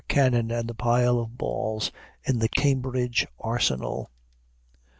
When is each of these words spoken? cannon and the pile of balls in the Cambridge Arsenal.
cannon 0.07 0.49
and 0.49 0.67
the 0.67 0.73
pile 0.73 1.19
of 1.19 1.37
balls 1.37 1.91
in 2.23 2.39
the 2.39 2.49
Cambridge 2.49 3.27
Arsenal. 3.39 4.09